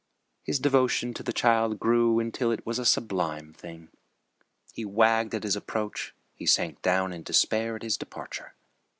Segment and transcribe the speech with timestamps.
[0.41, 3.89] His devotion to the child grew until it was a sublime thing.
[4.73, 8.55] He wagged at his approach; he sank down in despair at his departure.